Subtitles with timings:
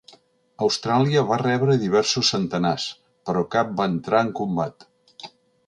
[0.67, 2.87] Austràlia va rebre diversos centenars,
[3.29, 4.91] però cap va entrar en combat.